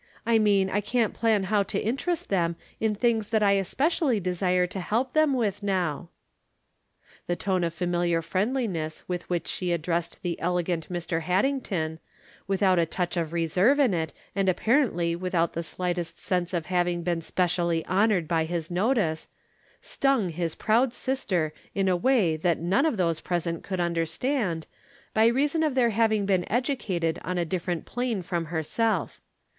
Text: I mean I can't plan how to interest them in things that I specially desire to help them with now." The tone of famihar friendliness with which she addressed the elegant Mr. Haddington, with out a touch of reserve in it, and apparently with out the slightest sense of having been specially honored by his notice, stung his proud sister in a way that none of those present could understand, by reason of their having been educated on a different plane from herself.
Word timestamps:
I 0.25 0.39
mean 0.39 0.67
I 0.67 0.81
can't 0.81 1.13
plan 1.13 1.43
how 1.43 1.61
to 1.61 1.79
interest 1.79 2.29
them 2.29 2.55
in 2.79 2.95
things 2.95 3.27
that 3.27 3.43
I 3.43 3.61
specially 3.61 4.19
desire 4.19 4.65
to 4.65 4.79
help 4.79 5.13
them 5.13 5.35
with 5.35 5.61
now." 5.61 6.09
The 7.27 7.35
tone 7.35 7.63
of 7.63 7.71
famihar 7.75 8.23
friendliness 8.23 9.03
with 9.07 9.29
which 9.29 9.45
she 9.47 9.71
addressed 9.71 10.23
the 10.23 10.39
elegant 10.39 10.91
Mr. 10.91 11.21
Haddington, 11.21 11.99
with 12.47 12.63
out 12.63 12.79
a 12.79 12.87
touch 12.87 13.15
of 13.15 13.31
reserve 13.31 13.77
in 13.77 13.93
it, 13.93 14.11
and 14.35 14.49
apparently 14.49 15.15
with 15.15 15.35
out 15.35 15.53
the 15.53 15.61
slightest 15.61 16.19
sense 16.19 16.51
of 16.51 16.65
having 16.65 17.03
been 17.03 17.21
specially 17.21 17.85
honored 17.85 18.27
by 18.27 18.45
his 18.45 18.71
notice, 18.71 19.27
stung 19.81 20.29
his 20.29 20.55
proud 20.55 20.93
sister 20.95 21.53
in 21.75 21.87
a 21.87 21.95
way 21.95 22.35
that 22.37 22.57
none 22.57 22.87
of 22.87 22.97
those 22.97 23.19
present 23.21 23.63
could 23.63 23.79
understand, 23.79 24.65
by 25.13 25.27
reason 25.27 25.61
of 25.61 25.75
their 25.75 25.91
having 25.91 26.25
been 26.25 26.51
educated 26.51 27.19
on 27.23 27.37
a 27.37 27.45
different 27.45 27.85
plane 27.85 28.23
from 28.23 28.45
herself. 28.45 29.21